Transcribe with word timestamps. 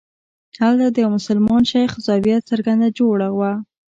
هلته 0.61 0.85
د 0.91 0.95
یوه 1.03 1.11
مسلمان 1.17 1.61
شیخ 1.71 1.91
زاویه 2.05 2.37
څرنګه 2.47 2.89
جوړه 2.99 3.27
وه. 3.37 3.51